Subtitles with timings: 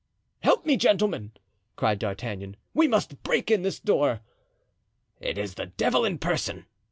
[0.39, 1.31] "Help me, gentlemen,"
[1.75, 4.21] cried D'Artagnan, "we must break in this door."
[5.19, 6.65] "It is the devil in person!"